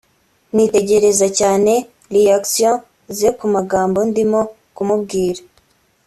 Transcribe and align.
nitegerezaga 0.55 1.35
cyane 1.39 1.73
réactions 2.15 2.83
ze 3.17 3.29
ku 3.37 3.45
magambo 3.55 3.99
ndimo 4.09 4.41
kumubwira 4.75 5.41